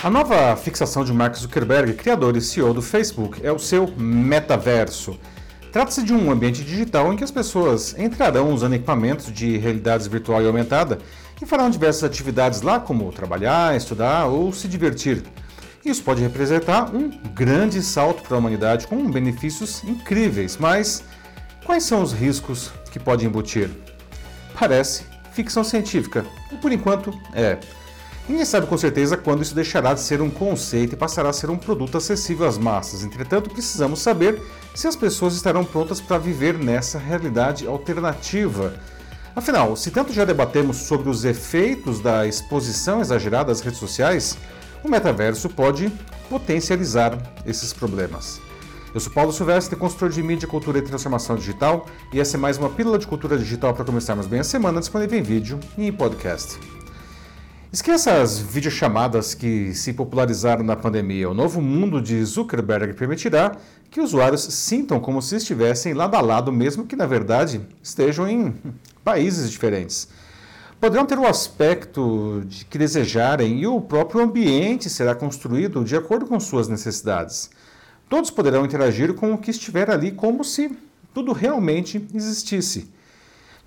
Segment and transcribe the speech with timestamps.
[0.00, 5.18] A nova fixação de Mark Zuckerberg, criador e CEO do Facebook, é o seu metaverso.
[5.72, 10.40] Trata-se de um ambiente digital em que as pessoas entrarão usando equipamentos de realidade virtual
[10.40, 10.98] e aumentada
[11.42, 15.24] e farão diversas atividades lá, como trabalhar, estudar ou se divertir.
[15.84, 21.02] Isso pode representar um grande salto para a humanidade com benefícios incríveis, mas
[21.66, 23.68] quais são os riscos que pode embutir?
[24.56, 25.02] Parece
[25.32, 27.58] ficção científica, e por enquanto é.
[28.28, 31.48] Ninguém sabe com certeza quando isso deixará de ser um conceito e passará a ser
[31.48, 33.02] um produto acessível às massas.
[33.02, 34.42] Entretanto, precisamos saber
[34.74, 38.74] se as pessoas estarão prontas para viver nessa realidade alternativa.
[39.34, 44.36] Afinal, se tanto já debatemos sobre os efeitos da exposição exagerada às redes sociais,
[44.84, 45.90] o metaverso pode
[46.28, 47.16] potencializar
[47.46, 48.42] esses problemas.
[48.92, 52.58] Eu sou Paulo Silvestre, consultor de mídia, cultura e transformação digital, e essa é mais
[52.58, 55.92] uma pílula de cultura digital para começarmos bem a semana, disponível em vídeo e em
[55.92, 56.77] podcast.
[57.70, 61.28] Esqueça as videochamadas que se popularizaram na pandemia.
[61.28, 63.56] O novo mundo de Zuckerberg permitirá
[63.90, 68.54] que usuários sintam como se estivessem lado a lado, mesmo que na verdade estejam em
[69.04, 70.08] países diferentes.
[70.80, 76.24] Poderão ter o aspecto de que desejarem e o próprio ambiente será construído de acordo
[76.24, 77.50] com suas necessidades.
[78.08, 80.74] Todos poderão interagir com o que estiver ali como se
[81.12, 82.90] tudo realmente existisse.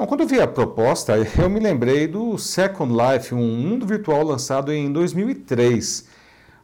[0.00, 4.24] Bom, quando eu vi a proposta, eu me lembrei do Second Life, um mundo virtual
[4.24, 6.06] lançado em 2003.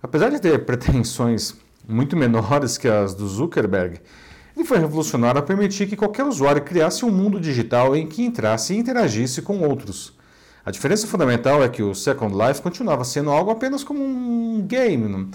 [0.03, 1.55] Apesar de ter pretensões
[1.87, 4.01] muito menores que as do Zuckerberg,
[4.57, 8.73] ele foi revolucionário a permitir que qualquer usuário criasse um mundo digital em que entrasse
[8.73, 10.15] e interagisse com outros.
[10.65, 15.29] A diferença fundamental é que o Second Life continuava sendo algo apenas como um game,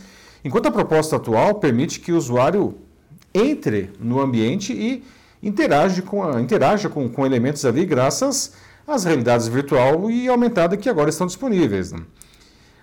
[0.44, 2.74] enquanto a proposta atual permite que o usuário
[3.32, 5.04] entre no ambiente e
[5.42, 8.54] interage com, a, interaja com, com elementos ali graças
[8.88, 11.92] às realidades virtual e aumentada que agora estão disponíveis.
[11.92, 12.02] Né?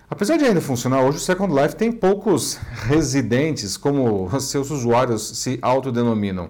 [0.09, 5.59] Apesar de ainda funcionar hoje, o Second Life tem poucos residentes, como seus usuários se
[5.61, 6.49] autodenominam.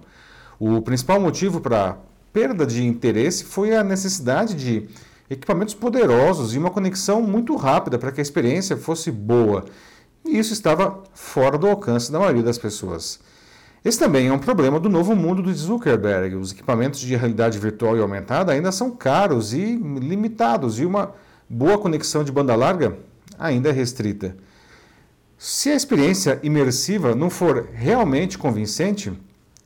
[0.59, 1.97] O principal motivo para
[2.31, 4.87] perda de interesse foi a necessidade de
[5.29, 9.65] equipamentos poderosos e uma conexão muito rápida para que a experiência fosse boa.
[10.25, 13.19] E isso estava fora do alcance da maioria das pessoas.
[13.83, 16.35] Esse também é um problema do novo mundo do Zuckerberg.
[16.35, 21.13] Os equipamentos de realidade virtual e aumentada ainda são caros e limitados, e uma
[21.49, 22.97] boa conexão de banda larga
[23.37, 24.35] ainda é restrita.
[25.37, 29.13] Se a experiência imersiva não for realmente convincente,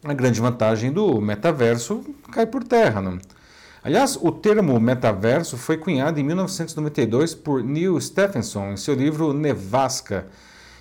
[0.04, 3.02] a grande vantagem do metaverso cai por terra.
[3.02, 3.18] Não?
[3.84, 10.28] Aliás, o termo metaverso foi cunhado em 1992 por Neil Stephenson em seu livro Nevasca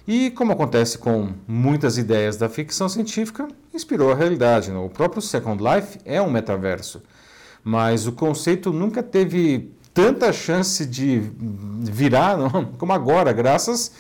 [0.07, 4.71] e, como acontece com muitas ideias da ficção científica, inspirou a realidade.
[4.71, 4.79] Né?
[4.79, 7.03] O próprio Second Life é um metaverso,
[7.63, 12.65] mas o conceito nunca teve tanta chance de virar não?
[12.79, 13.93] como agora, graças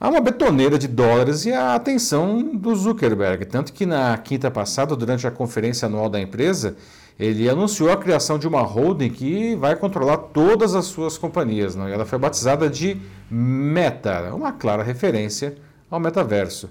[0.00, 3.44] a uma betoneira de dólares e a atenção do Zuckerberg.
[3.46, 6.76] Tanto que na quinta passada, durante a conferência anual da empresa,
[7.18, 11.74] ele anunciou a criação de uma holding que vai controlar todas as suas companhias.
[11.74, 15.56] E ela foi batizada de Meta, uma clara referência
[15.90, 16.70] ao metaverso.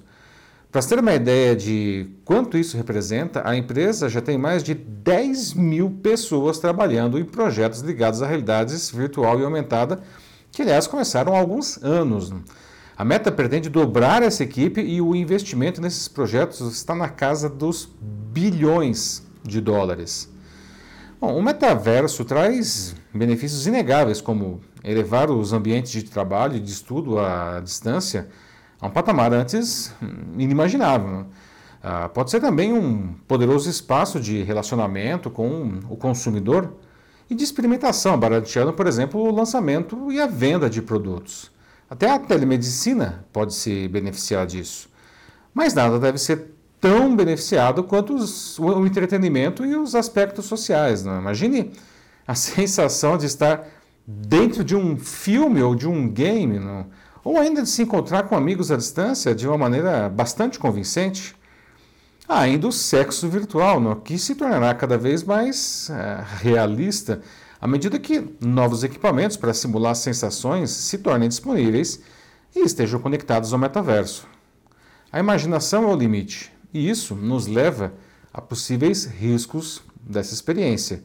[0.72, 5.54] Para ter uma ideia de quanto isso representa, a empresa já tem mais de 10
[5.54, 10.02] mil pessoas trabalhando em projetos ligados à realidade virtual e aumentada,
[10.52, 12.34] que aliás começaram há alguns anos.
[12.98, 17.90] A Meta pretende dobrar essa equipe e o investimento nesses projetos está na casa dos
[18.32, 20.30] bilhões de dólares.
[21.20, 27.18] Bom, o metaverso traz benefícios inegáveis, como elevar os ambientes de trabalho e de estudo
[27.18, 28.28] à distância
[28.80, 29.92] a um patamar antes
[30.38, 31.26] inimaginável.
[31.82, 36.76] Ah, pode ser também um poderoso espaço de relacionamento com o consumidor
[37.28, 41.52] e de experimentação, barateando, por exemplo, o lançamento e a venda de produtos.
[41.90, 44.88] Até a telemedicina pode se beneficiar disso.
[45.52, 51.04] Mas nada deve ser tão beneficiado quanto os, o entretenimento e os aspectos sociais.
[51.04, 51.20] Não?
[51.20, 51.72] Imagine
[52.28, 53.68] a sensação de estar
[54.06, 56.88] dentro de um filme ou de um game, não?
[57.24, 61.36] ou ainda de se encontrar com amigos à distância de uma maneira bastante convincente.
[62.28, 63.96] Há ainda o sexo virtual, não?
[63.96, 67.22] que se tornará cada vez mais é, realista
[67.60, 72.00] à medida que novos equipamentos para simular sensações se tornem disponíveis
[72.56, 74.28] e estejam conectados ao metaverso.
[75.12, 76.52] A imaginação é o limite.
[76.74, 77.94] E isso nos leva
[78.34, 81.04] a possíveis riscos dessa experiência.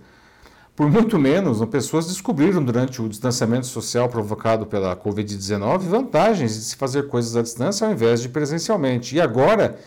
[0.75, 6.77] Por muito menos, pessoas descobriram durante o distanciamento social provocado pela Covid-19 vantagens de se
[6.77, 9.15] fazer coisas à distância ao invés de presencialmente.
[9.15, 9.79] E agora,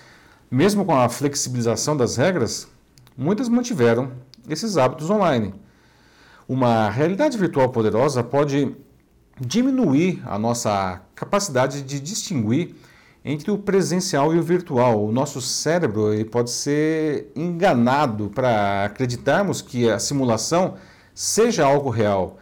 [0.49, 2.67] mesmo com a flexibilização das regras,
[3.17, 4.11] muitas mantiveram
[4.47, 5.55] esses hábitos online.
[6.47, 8.75] Uma realidade virtual poderosa pode
[9.39, 12.75] diminuir a nossa capacidade de distinguir
[13.25, 15.03] entre o presencial e o virtual.
[15.03, 20.75] O nosso cérebro ele pode ser enganado para acreditarmos que a simulação
[21.13, 22.37] seja algo real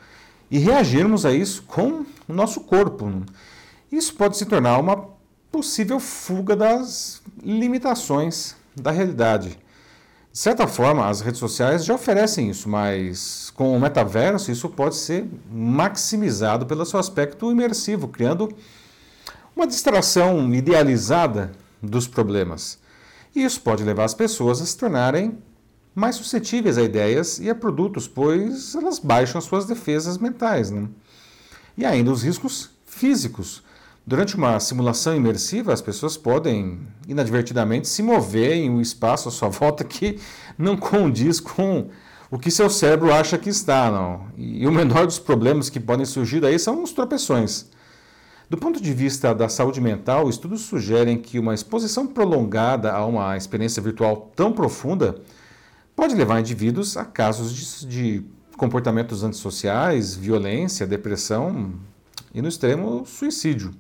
[0.52, 3.10] e reagirmos a isso com o nosso corpo.
[3.90, 5.08] Isso pode se tornar uma
[5.50, 9.58] possível fuga das limitações da realidade.
[10.32, 14.96] De certa forma, as redes sociais já oferecem isso, mas com o metaverso isso pode
[14.96, 18.50] ser maximizado pelo seu aspecto imersivo, criando
[19.56, 21.52] uma distração idealizada
[21.82, 22.80] dos problemas.
[23.36, 25.38] E isso pode levar as pessoas a se tornarem
[25.96, 30.72] mais suscetíveis a ideias e a produtos, pois elas baixam suas defesas mentais.
[30.72, 30.88] Né?
[31.78, 33.64] E ainda os riscos físicos.
[34.06, 39.50] Durante uma simulação imersiva, as pessoas podem inadvertidamente se mover em um espaço à sua
[39.50, 40.20] volta que
[40.58, 41.90] não condiz com
[42.30, 43.90] o que seu cérebro acha que está.
[43.90, 44.28] Não.
[44.38, 47.68] E o menor dos problemas que podem surgir daí são os tropeções.
[48.54, 53.36] Do ponto de vista da saúde mental, estudos sugerem que uma exposição prolongada a uma
[53.36, 55.16] experiência virtual tão profunda
[55.96, 61.74] pode levar indivíduos a casos de, de comportamentos antissociais, violência, depressão
[62.32, 63.72] e, no extremo, suicídio.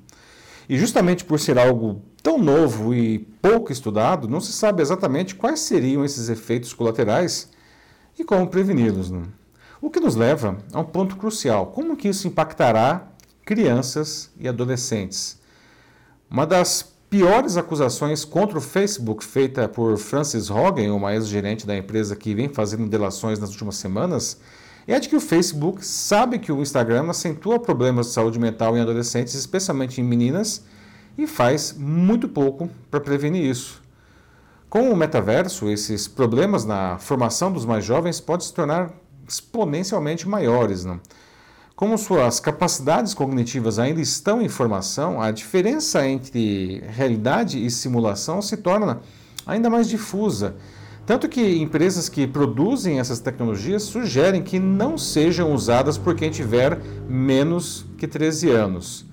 [0.67, 5.59] E justamente por ser algo tão novo e pouco estudado, não se sabe exatamente quais
[5.59, 7.47] seriam esses efeitos colaterais
[8.17, 9.11] e como preveni-los.
[9.11, 9.21] Né?
[9.79, 13.12] O que nos leva a um ponto crucial: como que isso impactará
[13.45, 15.39] crianças e adolescentes?
[16.29, 22.15] Uma das piores acusações contra o Facebook feita por Francis Hogan, uma ex-gerente da empresa
[22.15, 24.39] que vem fazendo delações nas últimas semanas,
[24.87, 28.81] é de que o Facebook sabe que o Instagram acentua problemas de saúde mental em
[28.81, 30.65] adolescentes, especialmente em meninas,
[31.17, 33.81] e faz muito pouco para prevenir isso.
[34.69, 38.91] Com o metaverso, esses problemas na formação dos mais jovens podem se tornar
[39.27, 40.83] exponencialmente maiores.
[40.83, 40.99] Não?
[41.75, 48.57] Como suas capacidades cognitivas ainda estão em formação, a diferença entre realidade e simulação se
[48.57, 49.01] torna
[49.45, 50.55] ainda mais difusa
[51.05, 56.79] tanto que empresas que produzem essas tecnologias sugerem que não sejam usadas por quem tiver
[57.09, 59.05] menos que 13 anos.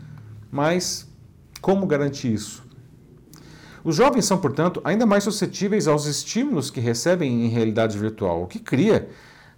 [0.52, 1.08] Mas
[1.60, 2.62] como garantir isso?
[3.82, 8.46] Os jovens são, portanto, ainda mais suscetíveis aos estímulos que recebem em realidade virtual, o
[8.46, 9.08] que cria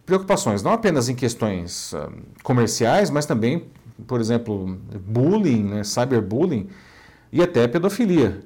[0.05, 2.13] preocupações não apenas em questões uh,
[2.43, 3.67] comerciais, mas também,
[4.07, 6.69] por exemplo, bullying, né, cyberbullying
[7.33, 8.43] e até pedofilia.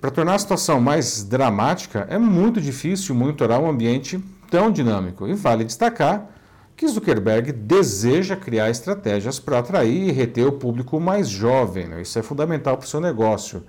[0.00, 5.28] Para tornar a situação mais dramática, é muito difícil monitorar um ambiente tão dinâmico.
[5.28, 6.28] E vale destacar
[6.76, 11.86] que Zuckerberg deseja criar estratégias para atrair e reter o público mais jovem.
[11.86, 12.02] Né?
[12.02, 13.62] Isso é fundamental para o seu negócio.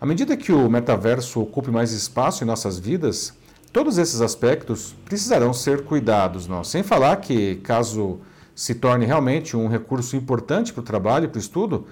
[0.00, 3.34] À medida que o metaverso ocupe mais espaço em nossas vidas,
[3.72, 6.46] todos esses aspectos precisarão ser cuidados.
[6.46, 6.64] Não?
[6.64, 8.20] Sem falar que, caso
[8.54, 11.86] se torne realmente um recurso importante para o trabalho e para o estudo,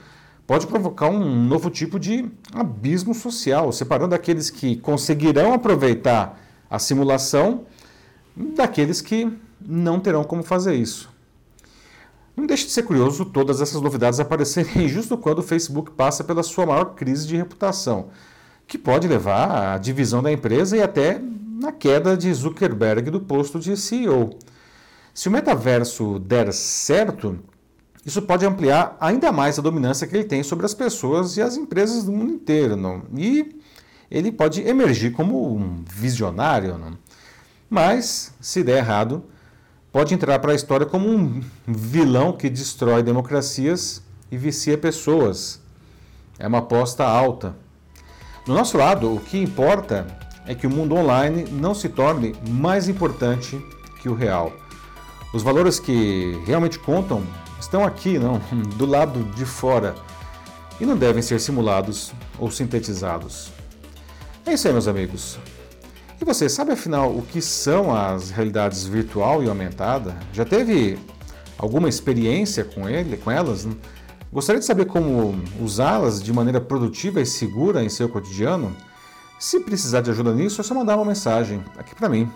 [0.46, 6.38] pode provocar um novo tipo de abismo social, separando aqueles que conseguirão aproveitar
[6.68, 7.64] a simulação
[8.36, 11.10] daqueles que não terão como fazer isso.
[12.36, 16.42] Não deixe de ser curioso todas essas novidades aparecerem justo quando o Facebook passa pela
[16.42, 18.10] sua maior crise de reputação,
[18.66, 21.20] que pode levar à divisão da empresa e até
[21.58, 24.38] na queda de Zuckerberg do posto de CEO.
[25.12, 27.36] Se o metaverso der certo,
[28.06, 31.56] isso pode ampliar ainda mais a dominância que ele tem sobre as pessoas e as
[31.56, 32.76] empresas do mundo inteiro.
[32.76, 33.02] Não?
[33.16, 33.60] E
[34.08, 36.78] ele pode emergir como um visionário.
[36.78, 36.96] Não?
[37.68, 39.24] Mas, se der errado,
[39.90, 45.60] pode entrar para a história como um vilão que destrói democracias e vicia pessoas.
[46.38, 47.56] É uma aposta alta.
[48.46, 50.06] Do nosso lado, o que importa
[50.48, 53.62] é que o mundo online não se torne mais importante
[54.00, 54.50] que o real.
[55.32, 57.22] Os valores que realmente contam
[57.60, 58.40] estão aqui, não,
[58.76, 59.94] do lado de fora
[60.80, 63.52] e não devem ser simulados ou sintetizados.
[64.46, 65.38] É isso aí, meus amigos.
[66.18, 70.16] E você sabe afinal o que são as realidades virtual e aumentada?
[70.32, 70.98] Já teve
[71.58, 73.68] alguma experiência com ele, com elas?
[74.32, 78.74] Gostaria de saber como usá-las de maneira produtiva e segura em seu cotidiano?
[79.38, 82.30] Se precisar de ajuda nisso, é só mandar uma mensagem aqui para mim.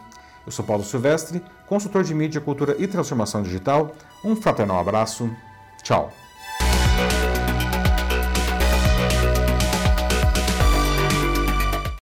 [0.46, 3.94] Eu sou Paulo Silvestre, consultor de mídia, cultura e transformação digital.
[4.24, 5.28] Um fraternal abraço.
[5.82, 6.12] Tchau.